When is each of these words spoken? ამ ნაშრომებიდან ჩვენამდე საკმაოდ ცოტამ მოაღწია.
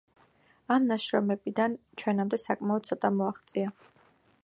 ამ 0.75 0.87
ნაშრომებიდან 0.91 1.77
ჩვენამდე 2.03 2.43
საკმაოდ 2.47 2.91
ცოტამ 2.91 3.21
მოაღწია. 3.23 3.75